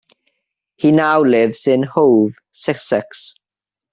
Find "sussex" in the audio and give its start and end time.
2.53-3.35